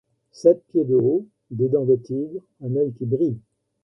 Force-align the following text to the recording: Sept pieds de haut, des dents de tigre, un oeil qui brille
Sept 0.31 0.63
pieds 0.69 0.83
de 0.83 0.95
haut, 0.95 1.27
des 1.51 1.69
dents 1.69 1.85
de 1.85 1.95
tigre, 1.95 2.41
un 2.61 2.75
oeil 2.75 2.91
qui 2.93 3.05
brille 3.05 3.37